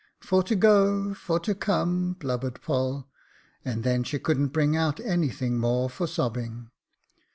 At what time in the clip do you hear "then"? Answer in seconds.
3.83-4.03